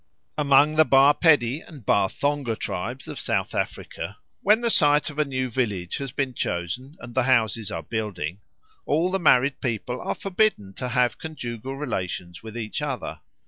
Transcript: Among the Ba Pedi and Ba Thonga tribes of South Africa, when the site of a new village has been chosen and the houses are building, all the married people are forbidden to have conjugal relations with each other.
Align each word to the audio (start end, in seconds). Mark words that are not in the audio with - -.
Among 0.35 0.77
the 0.77 0.83
Ba 0.83 1.13
Pedi 1.13 1.61
and 1.61 1.85
Ba 1.85 2.09
Thonga 2.09 2.55
tribes 2.57 3.07
of 3.07 3.19
South 3.19 3.53
Africa, 3.53 4.17
when 4.41 4.61
the 4.61 4.71
site 4.71 5.11
of 5.11 5.19
a 5.19 5.25
new 5.25 5.47
village 5.47 5.97
has 5.97 6.11
been 6.11 6.33
chosen 6.33 6.97
and 7.01 7.13
the 7.13 7.25
houses 7.25 7.69
are 7.69 7.83
building, 7.83 8.39
all 8.87 9.11
the 9.11 9.19
married 9.19 9.61
people 9.61 10.01
are 10.01 10.15
forbidden 10.15 10.73
to 10.73 10.89
have 10.89 11.19
conjugal 11.19 11.75
relations 11.75 12.41
with 12.41 12.57
each 12.57 12.81
other. 12.81 13.19